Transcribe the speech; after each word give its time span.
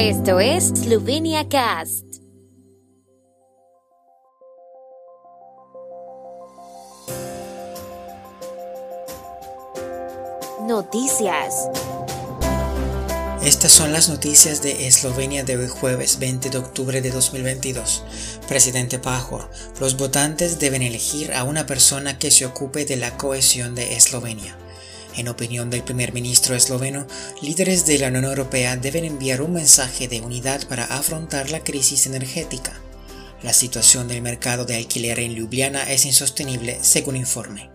Esto 0.00 0.38
es 0.38 0.68
Slovenia 0.68 1.48
Cast. 1.48 2.04
Noticias. 10.68 11.68
Estas 13.42 13.72
son 13.72 13.92
las 13.92 14.08
noticias 14.08 14.62
de 14.62 14.86
Eslovenia 14.86 15.42
de 15.42 15.56
hoy 15.56 15.66
jueves 15.66 16.20
20 16.20 16.50
de 16.50 16.58
octubre 16.58 17.00
de 17.00 17.10
2022. 17.10 18.04
Presidente 18.46 19.00
Pajor, 19.00 19.50
los 19.80 19.96
votantes 19.96 20.60
deben 20.60 20.82
elegir 20.82 21.32
a 21.32 21.42
una 21.42 21.66
persona 21.66 22.20
que 22.20 22.30
se 22.30 22.46
ocupe 22.46 22.84
de 22.84 22.98
la 22.98 23.16
cohesión 23.16 23.74
de 23.74 23.96
Eslovenia. 23.96 24.56
En 25.18 25.26
opinión 25.26 25.68
del 25.68 25.82
primer 25.82 26.12
ministro 26.12 26.54
esloveno, 26.54 27.04
líderes 27.42 27.84
de 27.86 27.98
la 27.98 28.06
Unión 28.06 28.22
Europea 28.22 28.76
deben 28.76 29.04
enviar 29.04 29.42
un 29.42 29.52
mensaje 29.52 30.06
de 30.06 30.20
unidad 30.20 30.68
para 30.68 30.84
afrontar 30.84 31.50
la 31.50 31.64
crisis 31.64 32.06
energética. 32.06 32.80
La 33.42 33.52
situación 33.52 34.06
del 34.06 34.22
mercado 34.22 34.64
de 34.64 34.76
alquiler 34.76 35.18
en 35.18 35.34
Ljubljana 35.34 35.90
es 35.90 36.04
insostenible, 36.04 36.78
según 36.82 37.16
informe. 37.16 37.68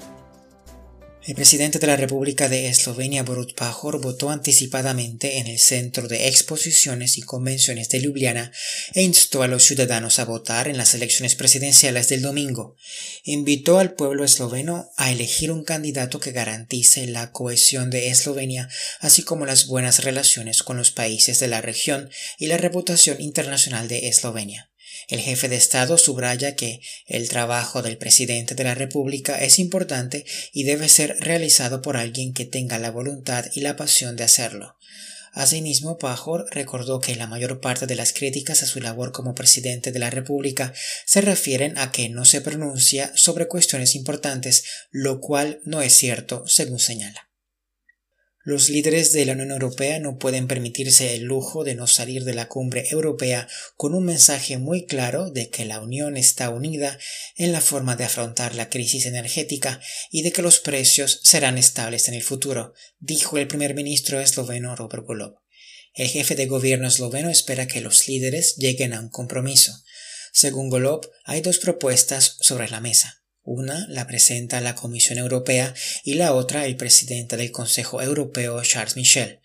El 1.25 1.35
presidente 1.35 1.79
de 1.79 1.87
la 1.87 1.95
República 1.95 2.49
de 2.49 2.67
Eslovenia, 2.67 3.23
Borut 3.23 3.55
Pajor, 3.55 4.01
votó 4.01 4.29
anticipadamente 4.29 5.37
en 5.37 5.47
el 5.47 5.57
Centro 5.57 6.09
de 6.09 6.27
Exposiciones 6.27 7.17
y 7.17 7.21
Convenciones 7.21 7.87
de 7.87 8.01
Ljubljana 8.01 8.51
e 8.93 9.03
instó 9.03 9.41
a 9.41 9.47
los 9.47 9.63
ciudadanos 9.63 10.19
a 10.19 10.25
votar 10.25 10.67
en 10.67 10.75
las 10.75 10.95
elecciones 10.95 11.35
presidenciales 11.35 12.09
del 12.09 12.23
domingo. 12.23 12.75
Invitó 13.23 13.79
al 13.79 13.93
pueblo 13.93 14.25
esloveno 14.25 14.89
a 14.97 15.13
elegir 15.13 15.49
un 15.53 15.63
candidato 15.63 16.19
que 16.19 16.33
garantice 16.33 17.07
la 17.07 17.31
cohesión 17.31 17.89
de 17.89 18.09
Eslovenia, 18.09 18.67
así 18.99 19.23
como 19.23 19.45
las 19.45 19.67
buenas 19.67 20.03
relaciones 20.03 20.61
con 20.61 20.75
los 20.75 20.91
países 20.91 21.39
de 21.39 21.47
la 21.47 21.61
región 21.61 22.09
y 22.37 22.47
la 22.47 22.57
reputación 22.57 23.21
internacional 23.21 23.87
de 23.87 24.09
Eslovenia. 24.09 24.72
El 25.07 25.19
jefe 25.19 25.49
de 25.49 25.55
Estado 25.55 25.97
subraya 25.97 26.55
que 26.55 26.81
el 27.07 27.29
trabajo 27.29 27.81
del 27.81 27.97
presidente 27.97 28.55
de 28.55 28.63
la 28.63 28.75
República 28.75 29.41
es 29.41 29.59
importante 29.59 30.25
y 30.51 30.63
debe 30.63 30.89
ser 30.89 31.17
realizado 31.19 31.81
por 31.81 31.97
alguien 31.97 32.33
que 32.33 32.45
tenga 32.45 32.79
la 32.79 32.91
voluntad 32.91 33.45
y 33.53 33.61
la 33.61 33.75
pasión 33.75 34.15
de 34.15 34.23
hacerlo. 34.23 34.77
Asimismo, 35.33 35.97
Pajor 35.97 36.45
recordó 36.51 36.99
que 36.99 37.15
la 37.15 37.25
mayor 37.25 37.59
parte 37.59 37.87
de 37.87 37.95
las 37.95 38.13
críticas 38.13 38.61
a 38.61 38.67
su 38.67 38.79
labor 38.79 39.11
como 39.11 39.33
presidente 39.33 39.91
de 39.91 39.97
la 39.97 40.11
República 40.11 40.73
se 41.05 41.21
refieren 41.21 41.75
a 41.79 41.91
que 41.91 42.07
no 42.09 42.23
se 42.23 42.41
pronuncia 42.41 43.11
sobre 43.15 43.47
cuestiones 43.47 43.95
importantes, 43.95 44.63
lo 44.91 45.19
cual 45.19 45.59
no 45.65 45.81
es 45.81 45.93
cierto, 45.93 46.43
según 46.45 46.79
señala. 46.79 47.33
Los 48.45 48.67
líderes 48.67 49.13
de 49.13 49.25
la 49.25 49.33
Unión 49.33 49.52
Europea 49.52 49.99
no 49.99 50.17
pueden 50.17 50.47
permitirse 50.47 51.16
el 51.16 51.23
lujo 51.23 51.63
de 51.63 51.75
no 51.75 51.88
salir 51.88 52.25
de 52.25 52.33
la 52.33 52.49
cumbre 52.49 52.83
europea 52.89 53.47
con 53.77 53.95
un 53.95 54.03
mensaje 54.03 54.58
muy 54.58 54.86
claro 54.86 55.31
de 55.31 55.49
que 55.49 55.63
la 55.63 55.80
Unión 55.80 56.17
está 56.17 56.49
unida 56.49 56.99
en 57.38 57.53
la 57.53 57.61
forma 57.61 57.95
de 57.95 58.03
afrontar 58.03 58.53
la 58.53 58.69
crisis 58.69 59.05
energética 59.05 59.80
y 60.11 60.23
de 60.23 60.33
que 60.33 60.41
los 60.41 60.59
precios 60.59 61.21
serán 61.23 61.58
estables 61.58 62.09
en 62.09 62.16
el 62.16 62.21
futuro, 62.21 62.73
dijo 62.99 63.38
el 63.38 63.47
primer 63.47 63.75
ministro 63.75 64.19
esloveno 64.19 64.75
Robert 64.75 65.05
Golob. 65.05 65.36
El 65.94 66.09
jefe 66.09 66.36
de 66.36 66.45
gobierno 66.45 66.89
esloveno 66.89 67.30
espera 67.30 67.66
que 67.66 67.80
los 67.80 68.09
líderes 68.09 68.58
lleguen 68.58 68.94
a 68.94 68.99
un 68.99 69.09
compromiso. 69.09 69.71
Según 70.33 70.69
Golob, 70.69 71.09
hay 71.23 71.39
dos 71.39 71.59
propuestas 71.59 72.36
sobre 72.41 72.67
la 72.67 72.81
mesa. 72.81 73.22
Una 73.45 73.86
la 73.89 74.08
presenta 74.08 74.61
la 74.61 74.73
Comisión 74.73 75.17
Europea 75.17 75.73
y 76.05 76.13
la 76.13 76.33
otra 76.33 76.66
el 76.66 76.77
presidente 76.77 77.36
del 77.36 77.52
Consejo 77.52 78.02
Europeo 78.02 78.61
Charles 78.63 78.95
Michel. 78.95 79.41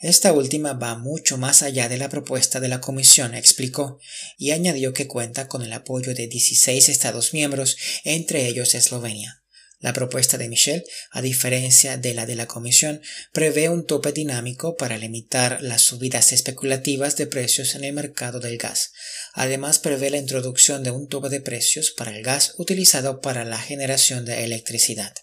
Esta 0.00 0.34
última 0.34 0.74
va 0.74 0.96
mucho 0.96 1.38
más 1.38 1.62
allá 1.62 1.88
de 1.88 1.96
la 1.96 2.10
propuesta 2.10 2.60
de 2.60 2.68
la 2.68 2.82
Comisión, 2.82 3.34
explicó, 3.34 4.00
y 4.36 4.50
añadió 4.50 4.92
que 4.92 5.08
cuenta 5.08 5.48
con 5.48 5.62
el 5.62 5.72
apoyo 5.72 6.14
de 6.14 6.28
16 6.28 6.90
Estados 6.90 7.32
miembros, 7.32 7.78
entre 8.04 8.46
ellos 8.46 8.74
Eslovenia. 8.74 9.42
La 9.80 9.92
propuesta 9.92 10.38
de 10.38 10.48
Michel, 10.48 10.84
a 11.12 11.22
diferencia 11.22 11.96
de 11.96 12.12
la 12.12 12.26
de 12.26 12.34
la 12.34 12.46
Comisión, 12.46 13.00
prevé 13.32 13.68
un 13.68 13.86
tope 13.86 14.10
dinámico 14.10 14.76
para 14.76 14.98
limitar 14.98 15.62
las 15.62 15.82
subidas 15.82 16.32
especulativas 16.32 17.16
de 17.16 17.28
precios 17.28 17.76
en 17.76 17.84
el 17.84 17.92
mercado 17.92 18.40
del 18.40 18.58
gas. 18.58 18.92
Además, 19.34 19.78
prevé 19.78 20.10
la 20.10 20.18
introducción 20.18 20.82
de 20.82 20.90
un 20.90 21.06
tope 21.06 21.28
de 21.28 21.40
precios 21.40 21.92
para 21.92 22.16
el 22.16 22.24
gas 22.24 22.54
utilizado 22.58 23.20
para 23.20 23.44
la 23.44 23.58
generación 23.58 24.24
de 24.24 24.42
electricidad. 24.42 25.14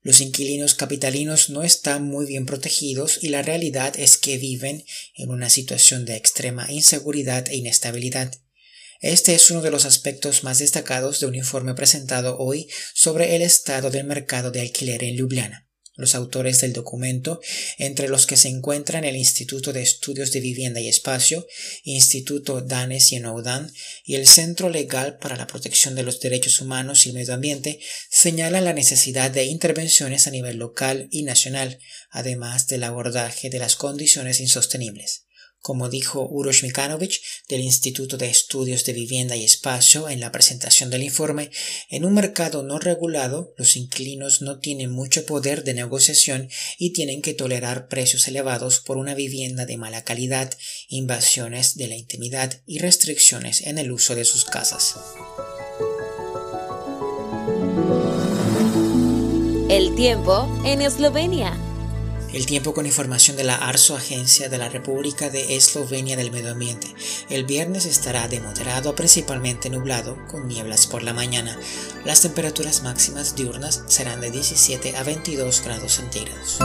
Los 0.00 0.20
inquilinos 0.20 0.74
capitalinos 0.74 1.50
no 1.50 1.62
están 1.62 2.04
muy 2.04 2.26
bien 2.26 2.46
protegidos 2.46 3.18
y 3.22 3.28
la 3.28 3.42
realidad 3.42 3.98
es 3.98 4.16
que 4.16 4.38
viven 4.38 4.84
en 5.14 5.30
una 5.30 5.50
situación 5.50 6.06
de 6.06 6.16
extrema 6.16 6.70
inseguridad 6.70 7.48
e 7.48 7.56
inestabilidad. 7.56 8.32
Este 9.00 9.34
es 9.34 9.50
uno 9.50 9.60
de 9.60 9.70
los 9.70 9.84
aspectos 9.84 10.42
más 10.42 10.58
destacados 10.58 11.20
de 11.20 11.26
un 11.26 11.34
informe 11.34 11.74
presentado 11.74 12.38
hoy 12.38 12.68
sobre 12.94 13.36
el 13.36 13.42
estado 13.42 13.90
del 13.90 14.04
mercado 14.04 14.50
de 14.50 14.60
alquiler 14.60 15.04
en 15.04 15.16
Ljubljana. 15.16 15.66
Los 15.98 16.14
autores 16.14 16.60
del 16.60 16.74
documento, 16.74 17.40
entre 17.78 18.08
los 18.08 18.26
que 18.26 18.36
se 18.36 18.48
encuentran 18.48 19.04
el 19.04 19.16
Instituto 19.16 19.72
de 19.72 19.80
Estudios 19.80 20.30
de 20.30 20.40
Vivienda 20.40 20.78
y 20.78 20.88
Espacio, 20.88 21.46
Instituto 21.84 22.60
Danes 22.60 23.12
y 23.12 23.16
Enoudan 23.16 23.72
y 24.04 24.16
el 24.16 24.26
Centro 24.26 24.68
Legal 24.68 25.16
para 25.18 25.36
la 25.36 25.46
Protección 25.46 25.94
de 25.94 26.02
los 26.02 26.20
Derechos 26.20 26.60
Humanos 26.60 27.06
y 27.06 27.12
Medio 27.12 27.32
Ambiente, 27.32 27.80
señalan 28.10 28.66
la 28.66 28.74
necesidad 28.74 29.30
de 29.30 29.44
intervenciones 29.44 30.26
a 30.26 30.30
nivel 30.30 30.58
local 30.58 31.08
y 31.10 31.22
nacional, 31.22 31.78
además 32.10 32.66
del 32.66 32.84
abordaje 32.84 33.48
de 33.48 33.58
las 33.58 33.76
condiciones 33.76 34.40
insostenibles. 34.40 35.25
Como 35.66 35.88
dijo 35.88 36.28
Uroš 36.30 36.62
Mikanovic 36.62 37.20
del 37.48 37.60
Instituto 37.60 38.16
de 38.16 38.30
Estudios 38.30 38.84
de 38.84 38.92
Vivienda 38.92 39.34
y 39.34 39.44
Espacio 39.44 40.08
en 40.08 40.20
la 40.20 40.30
presentación 40.30 40.90
del 40.90 41.02
informe, 41.02 41.50
en 41.90 42.04
un 42.04 42.14
mercado 42.14 42.62
no 42.62 42.78
regulado, 42.78 43.52
los 43.56 43.74
inquilinos 43.74 44.42
no 44.42 44.60
tienen 44.60 44.92
mucho 44.92 45.26
poder 45.26 45.64
de 45.64 45.74
negociación 45.74 46.48
y 46.78 46.92
tienen 46.92 47.20
que 47.20 47.34
tolerar 47.34 47.88
precios 47.88 48.28
elevados 48.28 48.78
por 48.78 48.96
una 48.96 49.16
vivienda 49.16 49.66
de 49.66 49.76
mala 49.76 50.04
calidad, 50.04 50.56
invasiones 50.88 51.76
de 51.76 51.88
la 51.88 51.96
intimidad 51.96 52.62
y 52.64 52.78
restricciones 52.78 53.62
en 53.62 53.78
el 53.78 53.90
uso 53.90 54.14
de 54.14 54.24
sus 54.24 54.44
casas. 54.44 54.94
El 59.68 59.96
tiempo 59.96 60.48
en 60.64 60.82
Eslovenia. 60.82 61.65
El 62.36 62.44
tiempo 62.44 62.74
con 62.74 62.84
información 62.84 63.34
de 63.38 63.44
la 63.44 63.54
ARSO, 63.54 63.96
Agencia 63.96 64.50
de 64.50 64.58
la 64.58 64.68
República 64.68 65.30
de 65.30 65.56
Eslovenia 65.56 66.18
del 66.18 66.30
Medio 66.30 66.50
Ambiente. 66.50 66.94
El 67.30 67.46
viernes 67.46 67.86
estará 67.86 68.28
de 68.28 68.40
moderado 68.40 68.90
a 68.90 68.94
principalmente 68.94 69.70
nublado, 69.70 70.18
con 70.28 70.46
nieblas 70.46 70.86
por 70.86 71.02
la 71.02 71.14
mañana. 71.14 71.58
Las 72.04 72.20
temperaturas 72.20 72.82
máximas 72.82 73.36
diurnas 73.36 73.84
serán 73.86 74.20
de 74.20 74.30
17 74.30 74.98
a 74.98 75.02
22 75.02 75.62
grados 75.64 75.92
centígrados. 75.92 76.58